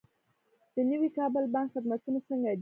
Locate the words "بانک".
1.53-1.69